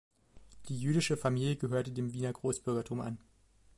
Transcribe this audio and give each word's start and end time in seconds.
Die 0.67 0.79
jüdische 0.81 1.15
Familie 1.15 1.57
gehörte 1.57 1.91
dem 1.91 2.11
Wiener 2.11 2.33
Großbürgertum 2.33 3.01
an. 3.01 3.19